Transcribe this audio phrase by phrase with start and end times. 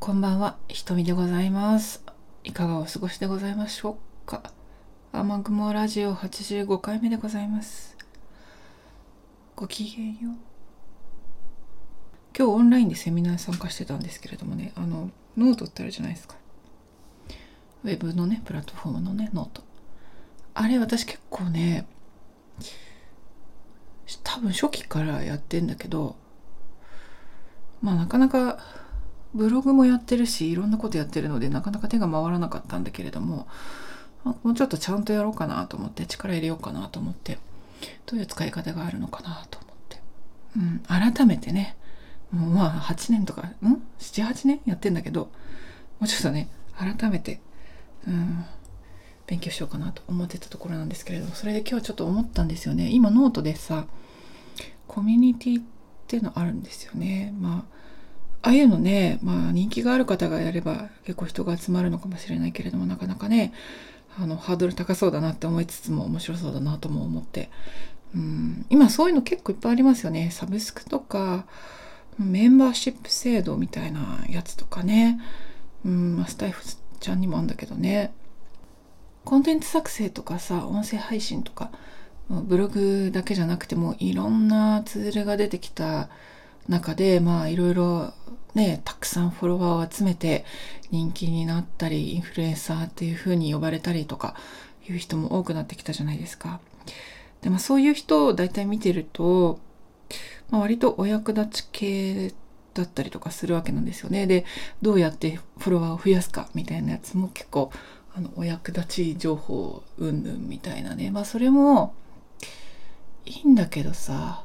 [0.00, 2.02] こんばんは、ひとみでございます。
[2.42, 4.42] いかがお過ごしでございましょうか。
[5.12, 7.98] 雨雲ラジオ85回目でございます。
[9.54, 10.24] ごきげんよう。
[12.34, 16.36] 今日オンラインでセミナー参加してたんですけれどもね、あの、ノートってあるじゃないですか。
[17.84, 19.62] ウェブのね、プラットフォームのね、 note。
[20.54, 21.86] あれ私結構ね、
[24.24, 26.16] 多分初期からやってんだけど、
[27.82, 28.60] まあなかなか
[29.34, 33.46] ブログもやってるしいろんなことやってるのでなかなか手が回らなかったんだけれども
[34.24, 37.38] もうちょっとちゃんとやろうかなと思って力入れようかなと思って
[38.06, 40.00] どういう使い方があるのかなと思って、
[40.56, 41.76] うん、改めてね
[42.30, 45.30] もうまあ8年とかん？78年やってんだけども
[46.02, 47.40] うちょっとね改めて、
[48.06, 48.44] うん、
[49.26, 52.90] 勉強しようかなと思ってたところなんですけれどもそれで今日ちょっと思ったんですよね。
[52.90, 53.86] 今ノートでさ
[54.86, 55.64] コミュニティっ
[56.06, 57.32] ていうのあるんですよね。
[57.38, 57.80] まあ
[58.42, 63.52] ああいうのね、まあ人気がある方がやれば結構人が集まるのかもしれないけれども、なかなかね、
[64.18, 67.50] あの、ハードル高そうだなって思いつつも面白そうだなとも思って。
[68.14, 70.30] うん、今そういうの結構いっぱいありますよね。
[70.30, 71.46] サブスクとか、
[72.18, 75.20] メンバーシップ制度みたいなやつとかね。
[75.84, 76.64] うん、まスタイフ
[76.98, 78.12] ちゃんにもあんだけどね。
[79.24, 81.70] コンテンツ作成とかさ、音声配信とか、
[82.28, 86.08] ブログだけじゃなくてもいろんなツールが出てきた
[86.68, 88.12] 中でまあいろいろ
[88.54, 90.44] ねたくさんフォロワーを集めて
[90.90, 94.34] 人気になったりインフルエンサーっていう風に呼ばれたりとか
[94.88, 96.60] いう人も多くなってきたじゃないですか。
[97.42, 99.60] でまあそういう人を大体見てると、
[100.50, 102.34] まあ、割とお役立ち系
[102.74, 104.26] だったりとかするわけなんですよね。
[104.26, 104.44] で
[104.82, 107.70] どうやってフォロワーを増やすかみたいなやつも結構
[108.14, 111.94] あのお役立ち情報うんぬんみたいなねまあそれも
[113.24, 114.44] いいんだけどさ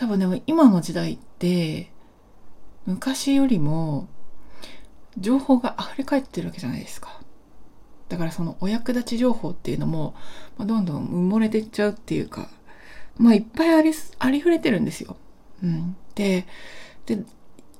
[0.00, 1.92] 多分でも今の時代って
[2.86, 4.08] 昔よりも
[5.18, 7.20] 情報が溢れ返ってるわけじゃないですか。
[8.08, 10.14] だからそのお役立ち情報っていうのも、
[10.56, 12.48] まあ、どんどん埋もれてっちゃうっていうか、
[13.18, 15.18] まあいっぱいあり、ありふれてるんですよ。
[15.62, 15.94] うん。
[16.14, 16.46] で、
[17.04, 17.22] で、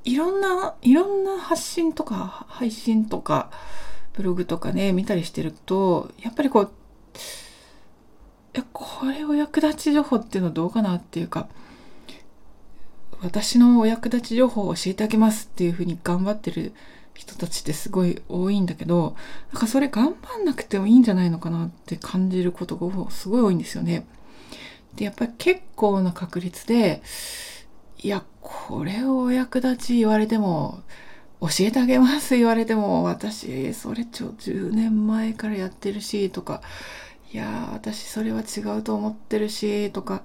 [0.04, 3.50] いろんな、いろんな発信とか配信とか
[4.12, 6.72] ブログとかね、見たりしてると、やっぱりこう、
[8.52, 11.48] え、これお役立ち情報っていうのはどうかなっていうか、
[13.22, 16.72] 私のお役立ち情報を教えてあげますっていうふうに頑張ってる
[17.14, 19.14] 人たちってすごい多いんだけど、
[19.52, 24.06] なんかそれ頑張んなくてもいいんじゃないのかなって感じることがすごい多いんですよね。
[24.94, 27.02] で、やっぱり結構な確率で、
[28.02, 30.80] いや、これをお役立ち言われても、
[31.42, 36.62] 教えてあげます言われても、私、それちょ、10年前からやってるし、とか、
[37.32, 40.22] いや私それは違うと思ってるし、とか、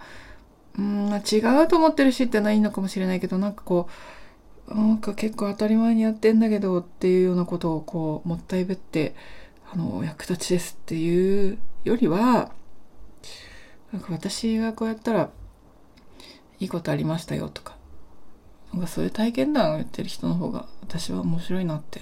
[0.78, 3.88] うん、違うと思ってるしってのはいいのかもしれないけど、なんかこ
[4.68, 9.16] う、なんか結構当たり前にやってんだけどっていうようなことをこう、もったいぶって、
[9.72, 12.52] あの、役立ちですっていうよりは、
[13.92, 15.30] なんか私がこうやったら、
[16.60, 17.78] いいことありましたよとか、
[18.74, 22.02] なんかそういう体験談を言ってる人の方が私は面白いなって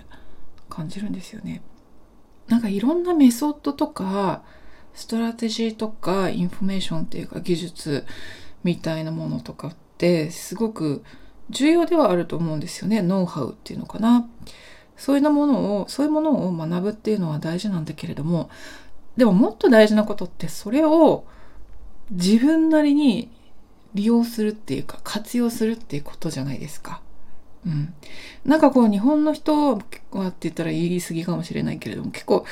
[0.70, 1.62] 感じるんですよね。
[2.48, 4.44] なんかいろんなメソッドとか、
[4.94, 8.06] ストラテジーとか、インフォメーションっていうか技術、
[8.64, 11.04] みたいなものとかってすごく
[11.50, 13.02] 重要ではあると思うんですよね。
[13.02, 14.28] ノウハウっていうのかな。
[14.96, 18.50] そういうものを、そういうものを学ぶっていうのは大事なんだけれども、
[19.18, 21.26] でももっと大事なことってそれを
[22.12, 23.30] 自分なりに
[23.94, 27.02] 利用するっていうか活用するっていうことじゃないですか。
[27.66, 27.94] うん。
[28.46, 30.02] なんかこう日本の人はって
[30.42, 32.46] 言ったら言い過ぎかもしれないけれども結構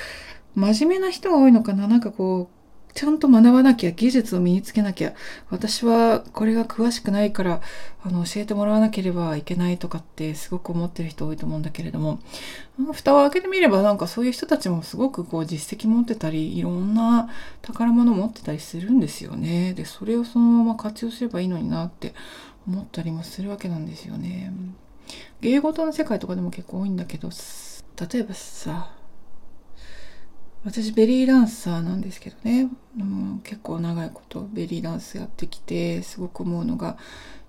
[0.55, 2.60] 真面目な人が多いのかななんかこう
[2.93, 5.13] ちゃんと学ばなきゃ、技術を身につけなきゃ、
[5.49, 7.61] 私はこれが詳しくないから、
[8.03, 12.19] あの、教えてもらわなければいけないとかってすごく思ってる人多いと思うんだけれども、
[12.93, 17.29] 蓋を開けてみればなんかそういう人たちもすごくこう実績持ってたり、いろんな
[17.61, 19.73] 宝物持ってたりするんですよね。
[19.73, 22.13] で、それをそのまま活用すればいいのになって
[22.67, 24.51] 思ったりもするわけなんですよね。
[25.41, 27.29] 芸事の世界とかでも結構多いんだけど、
[28.11, 28.91] 例えばさ、
[30.63, 32.69] 私ベリーダンサーなんですけどね、
[32.99, 36.97] うん、結構長いことベリーダンスやってきてすごく思うのが、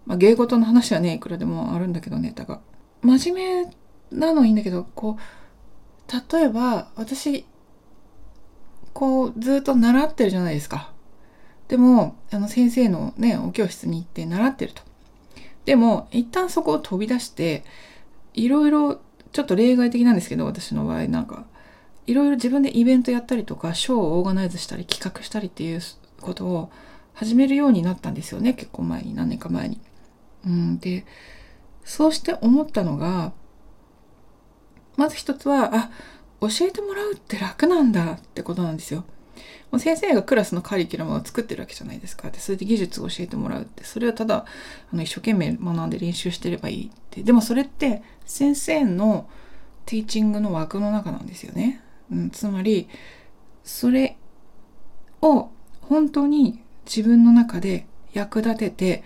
[0.07, 2.61] まあ、芸事の話はねいくらでもあるんだけどネタが。
[3.03, 3.67] 真面
[4.13, 7.45] 目なのいいんだけどこう例えば私
[8.93, 10.93] こうずっと習ってるじゃないですか。
[11.69, 14.83] でもあの先生のねお教室に行って習ってると。
[15.65, 17.65] でも一旦そこを飛び出して
[18.35, 19.01] いろいろ
[19.33, 21.45] ちょっと例外的なんですけど私の場合なんか。
[22.07, 25.81] いろいろ自分でイベントやったりとか、ショーをオーガナイズしたり企画したりっていう
[26.21, 26.71] ことを
[27.15, 28.55] 始めるようになったんですよね。
[28.55, 29.81] 結構前に、何年か前に。
[30.47, 31.05] うん、で、
[31.85, 33.33] そうして思ったのが、
[34.97, 35.91] まず一つは、あ、
[36.41, 39.05] 教えてもらうって楽なんだってことなんですよ。
[39.71, 42.31] もう先生がクラスのカリキュラムを作ってるわけじゃないですか。
[42.31, 44.45] で、それで技術を教えてもらうって、それはただ、
[44.93, 47.23] あの、一生懸命学んで練習してればいいって。
[47.23, 49.29] でもそれって先生の
[49.87, 51.81] ティーチングの枠の中なんですよね。
[52.13, 52.89] うん、つまり、
[53.65, 54.17] それ
[55.23, 55.49] を
[55.81, 59.05] 本当に自分の中で役立てて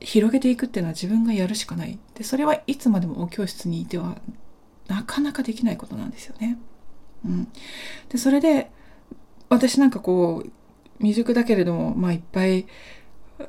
[0.00, 1.98] 広げていくっていうのは自分がやるしかない。
[2.14, 4.18] で、それはいつまでもお教室にいては
[4.88, 6.58] なかなかできないことなんですよね。
[7.24, 7.48] うん。
[8.08, 8.70] で、それで
[9.48, 10.50] 私なんかこう
[10.98, 12.66] 未熟だけれども、まあいっぱい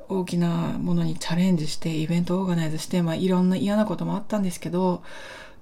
[0.07, 5.03] 大きなものにチャレンジしてイベントオーガナイズして、まあいろんな嫌なこともあったんですけど、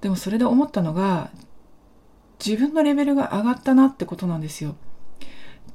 [0.00, 1.30] でもそれで思ったのが
[2.44, 4.76] 自分のレベルが上がったなってことなんですよ。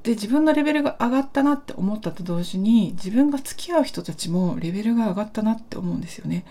[0.04, 6.46] で自分のレベルが上がったなって思ったと同時に自分が付き合う人たちもレベルが上がったなって思うんですよね。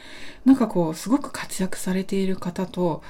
[0.44, 3.02] なんかこうすごく活躍されている方と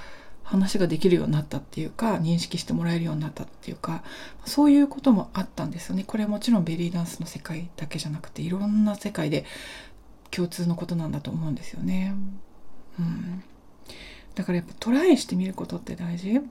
[0.42, 4.04] 話ができるようになったっていうか認識してもらえるようになったっていうか
[4.44, 6.04] そういうこともあったんですよね。
[6.06, 9.46] これはもちろんベリーダンスの世界だけじゃなくていろんな世界で
[10.30, 12.14] 共通のことなんだと思うんですよね。
[12.98, 13.42] うん、
[14.34, 16.42] だからやっぱトライしてみることって大事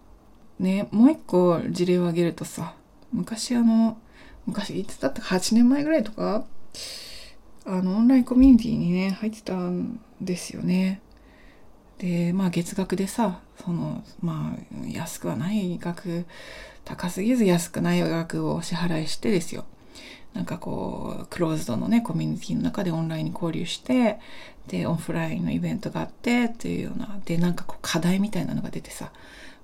[0.59, 2.75] ねもう一個事例を挙げるとさ
[3.13, 3.97] 昔あの、
[4.45, 6.45] 昔いつだったか8年前ぐらいとか、
[7.65, 10.99] あの、オンラインコミュニティにね、入ってたんですよね。
[11.99, 16.25] で、まあ月額でさ、その、まあ安くはない額、
[16.83, 19.63] 高すぎず安くない額をお支払いしてですよ。
[20.33, 24.19] なんかこう、クローズドのね、コミュニティの中でオンラインに交流して、
[24.67, 29.11] で、オフラインのイベントがあってっていうような、で、なんかこう課題みたいなのが出てさ、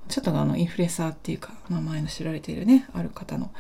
[0.10, 3.52] ちょっとあのインフルエンサーっていうか名前の知られているねある方の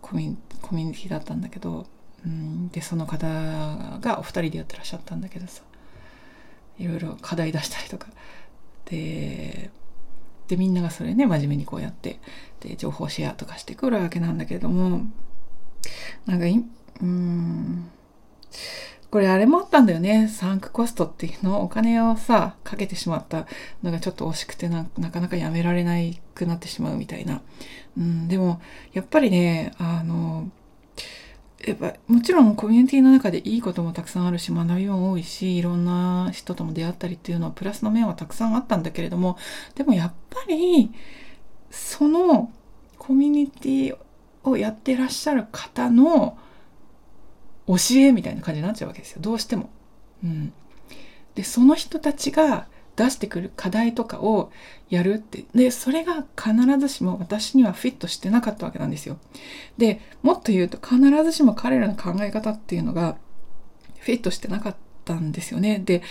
[0.00, 1.86] コミュニティだったんだけど、
[2.24, 3.26] うん、でその方
[4.00, 5.62] がお二人でやってらっしゃったんだけどさ
[6.78, 8.08] いろいろ課題出したりとか。
[8.86, 9.70] で
[10.48, 12.18] でみんながそれね真面目にこうやって
[12.58, 15.02] で情報シェアとかしてくるわけなんだけども
[16.26, 16.64] なんかい
[17.00, 17.79] うん
[19.10, 20.28] これあれもあったんだよね。
[20.28, 23.46] サンクコストっていうのお金をさ、かけてしまった
[23.82, 25.94] のがちょっと惜しくてななかなかやめられな
[26.34, 27.42] くなってしまうみたいな。
[27.98, 28.60] うん、でも、
[28.92, 30.48] やっぱりね、あの、
[31.66, 39.36] やっぱもちろんコミュニティの中でいいこともたくさんあるし学びも多いしいろんな人とも出会ったりっていうのはプラスの面はたくさんあったんだけれども
[39.74, 40.90] でもやっぱり
[41.70, 42.50] その
[42.96, 43.96] コミュニティ
[44.44, 46.38] をやってらっしゃる方の
[47.70, 49.70] 教えみたいな感じになっちゃうわけですよどうしても。
[50.24, 50.52] うん、
[51.34, 54.52] でその人たちが出してくる課題とかを
[54.90, 59.18] やるってでそれが必ずしも私にはフィットしてなかったわけなんですよ。
[59.78, 63.16] でもっと言うと必ずしも彼らの考え方っていうのが
[64.00, 65.78] フィットしてなかったんですよね。
[65.78, 66.02] で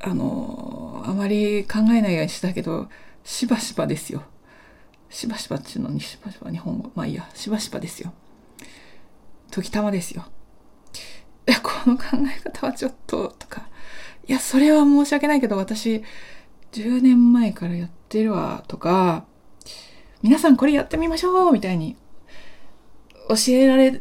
[0.00, 2.88] あのあまり考えないようにしたけど
[3.24, 4.22] しばしばですよ。
[5.10, 8.12] しばしばっていうのにしばしば日本語まあいいやしばしばですよ。
[9.50, 10.24] 時たまですよ。
[11.46, 12.04] や、この考
[12.36, 13.68] え方はちょっと、とか、
[14.26, 16.02] いや、それは申し訳ないけど、私、
[16.72, 19.24] 10年前からやってるわ、とか、
[20.22, 21.96] 皆さんこれやってみましょうみたいに、
[23.28, 24.00] 教えられ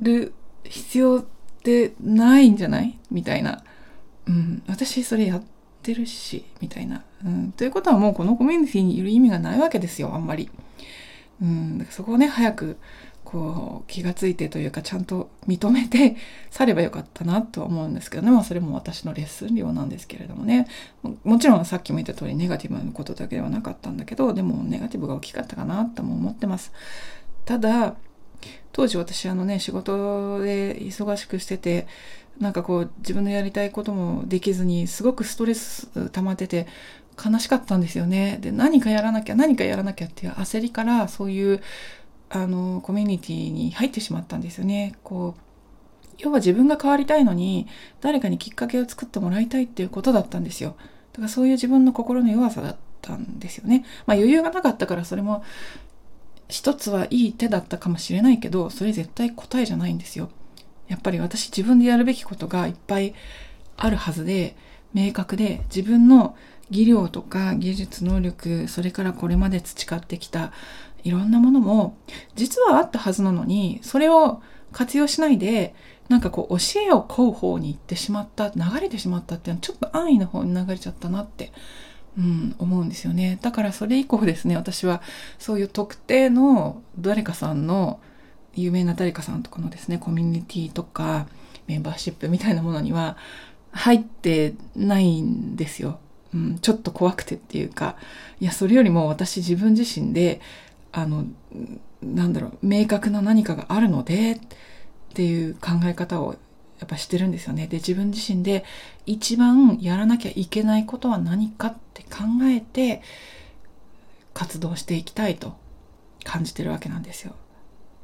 [0.00, 0.34] る
[0.64, 1.24] 必要っ
[1.62, 2.98] てないんじゃない？
[3.10, 3.62] みたいな。
[4.26, 5.42] うん、私それやっ
[5.82, 7.02] てるし、みたいな。
[7.24, 10.50] うん、ということはもうこのコミュニティにいる意味がないわけですよ、あんまり。
[11.40, 12.78] うん、そこをね、早く
[13.32, 16.16] こう気がついてというかちゃんと認めて
[16.50, 18.30] 去ればよかったなとは思うんですけどね。
[18.30, 20.66] まあそれも私のレッスン量なんですけれどもね。
[21.24, 26.72] もちろんさっきも言った通りネガティブなことだけではなかったんだけどでもネガティブが大きかったかなとも思ってます。
[27.46, 27.94] ただ
[28.72, 31.86] 当時私あのね仕事で忙しくしてて
[32.38, 36.66] なんかこう自分のやりたいこともできずにすごくストレス溜まってて
[37.22, 38.38] 悲しかったんですよね。
[38.42, 41.62] で何かやらなきゃ何かやらなきゃっていう焦りからそういう
[42.34, 44.94] あのコミュニティに入ってしまったんですよね。
[45.04, 45.40] こう
[46.18, 47.66] 要は自分が変わりたいのに
[48.00, 50.76] 誰かにきっかけを作ってもらいたいっていうことだったんですよ。
[51.12, 53.84] だからそういう自分の心の弱さだったんですよね。
[54.06, 55.44] まあ余裕がなかったからそれも
[56.48, 60.30] 一つはいい手だったかもしれないけどそれ絶対答えじゃないんですよ。
[60.88, 63.14] やっぱり私自分でやるべきことがいっぱい
[63.76, 64.56] あるはずで
[64.94, 66.36] 明確で自分の
[66.70, 70.52] 技量とか技術能力それからこれまで培ってきた
[71.04, 71.96] いろんなものも
[72.34, 74.42] 実はあったはずなのにそれを
[74.72, 75.74] 活用しないで
[76.08, 81.52] なんかこう教えを請う方に行ってしまった流れてしまったっていうのはちょっと安易な方に流れちゃったなって、
[82.18, 85.02] うん、思うんですよねだからそれ以降ですね私は
[85.38, 88.00] そういう特定の誰かさんの
[88.54, 91.26] 有名な誰かさんとかのですねコミュニティとか
[91.66, 93.16] メンバーシップみたいなものには
[93.70, 95.98] 入ってないんですよ。
[96.34, 97.96] うん、ちょっと怖くてっていうか
[98.40, 100.40] いやそれよりも私自分自身で
[100.92, 101.24] あの
[102.02, 104.38] なんだろう明確な何かがあるのでっ
[105.14, 106.34] ていう考え方を
[106.78, 107.66] やっぱしてるんですよね。
[107.66, 108.64] で自分自身で
[109.06, 113.02] 一番やらなきゃいけないことは何かって考えて
[114.34, 115.54] 活動していきたいと
[116.24, 117.34] 感じてるわけなんですよ。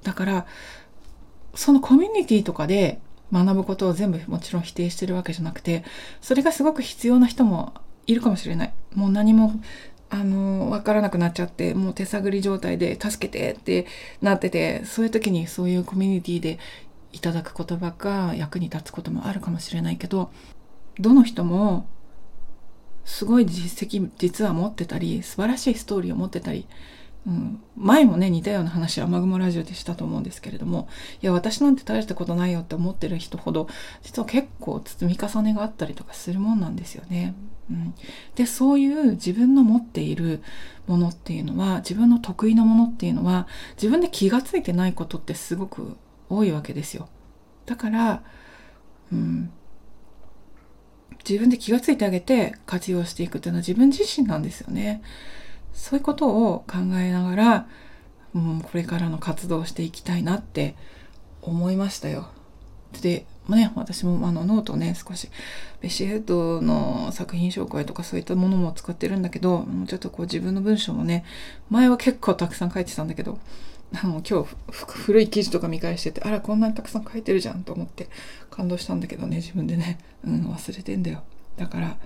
[0.03, 0.47] だから
[1.55, 3.01] そのコミュニティとかで
[3.33, 5.85] 学ぶことを全部もちろん否定してるわけじゃなくて
[6.21, 7.75] それがすごく必要な人も
[8.07, 8.73] いるかもしれない。
[8.95, 9.53] もう何も
[10.11, 13.87] あの、わからなくなっちゃって、もう手探り状態で助けてって
[14.23, 16.59] なってて、そういう時にそういうコミュニティで
[17.13, 20.31] いただく言葉が役に立つこともあるかもしれないけど、
[20.99, 21.87] どの人も
[23.05, 26.67] すごい実績実は持ってたり、素晴らしいストーリーを持ってたり、
[27.29, 30.89] うん、前もね似たような話雨雲ラジオでしたと思うんですけれども
[31.21, 33.69] いや私なんて大したことないよって思ってる人ほど
[34.03, 37.35] 実は結構積み重ねがあったりとかするもんなんですよね。
[37.71, 37.95] うん、
[38.35, 40.41] でそういう自分の持っている
[40.87, 45.99] ものっていうのは自分の得意なものっていうのは自分で気が付いてないことってすごく
[46.31, 47.11] 多いわけですよ。
[47.67, 48.23] だから、
[49.13, 49.53] うん、
[51.29, 55.03] 自分で気が付いてあげて活用していくっていうのは自分自身なんですよね。
[55.73, 57.69] そういうことを考えながら、
[58.35, 60.75] うん、これからの活動をしていきたいなって
[61.43, 62.29] 思いましたよ。
[63.01, 65.31] で、ね、私もあのノートね、少し
[65.81, 71.25] ベッシー・ヘッドの作品紹介とかそういったものも使ってるんだけど、ちょっとこう自分の文章もね、
[71.71, 73.39] 前は結構たくさん書いてたんだけど、
[73.95, 78.09] あの今日古い記事とか見返してて、あら、こんなにたくさん書いてるじゃんと思って
[78.51, 81.23] 感動したんだけどね、自分でね、うん、忘れてんだよ。
[81.57, 81.97] だから、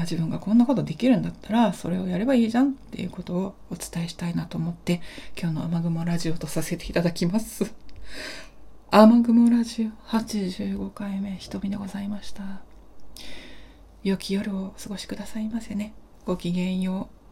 [0.00, 5.00] 自分がこんなことできるんだったらそれをやればいいじゃんっていうことをお伝えしたいなと思って
[5.40, 7.72] 今日の雨雲ラジオとさせていただきます。
[8.90, 12.62] 雨雲ラジオ85回目瞳でございました。
[14.02, 15.94] 良き夜をお過ごしくださいませね。
[16.26, 17.23] ごきげんよう。